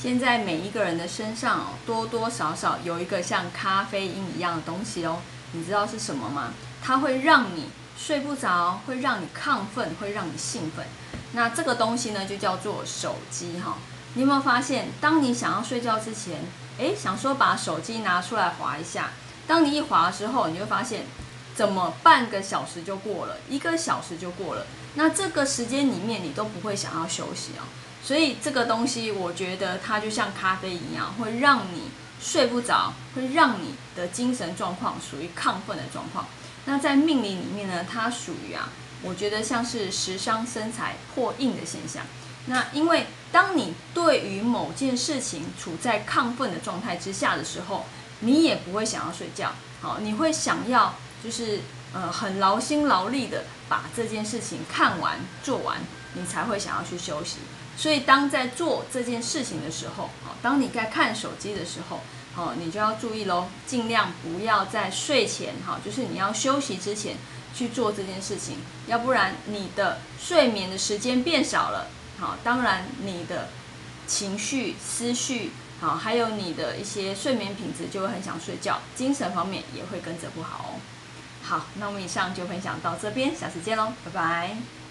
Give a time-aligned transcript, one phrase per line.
[0.00, 5.18] 现在每一个人的身上哦，多多少少有一个像咖啡因一样的东西哦，
[5.50, 6.54] 你知道是什么吗？
[6.80, 7.68] 它会让你
[7.98, 10.86] 睡不着，会让你亢奋，会让你兴奋。
[11.32, 13.78] 那这个东西呢，就叫做手机哈。
[14.14, 16.44] 你有没有发现，当你想要睡觉之前，
[16.78, 19.10] 诶，想说把手机拿出来划一下，
[19.48, 21.06] 当你一划之后，你会发现，
[21.56, 24.64] 怎么半个小时就过了，一个小时就过了。
[24.94, 27.66] 那这个时间里面，你都不会想要休息哦。
[28.02, 36.26] 所以这个东西，我觉得它就像咖啡一样，会让你睡不着，会让你的精神状况属于亢奋的状况。
[36.64, 38.70] 那在命理里面呢，它属于啊，
[39.02, 42.04] 我觉得像是食伤生财破印的现象。
[42.46, 47.84] 那因为当你对于某件事情处在亢奋的状态之下的时候，
[48.20, 49.52] 你也不会想要睡觉，
[49.82, 51.60] 好，你会想要就是
[51.92, 55.78] 呃很劳心劳力的把这件事情看完做完，
[56.14, 57.36] 你才会想要去休息。
[57.78, 62.00] 所以当在做这件事情的时候，好，当你在看手机的时候，
[62.34, 67.14] 好，你就要注意喽，尽量不要在睡前，哈，就是你要休息之前
[67.54, 68.56] 去做这件事情，
[68.88, 71.86] 要不然你的睡眠的时间变少了，
[72.18, 73.48] 好，当然你的
[74.08, 80.80] 情绪、思绪，好，还有你的一些睡眠品质就会很想睡觉，精神方面也会跟着不好哦。
[81.44, 84.87] 好，那我们以上就分享到这边，下次见喽，拜拜。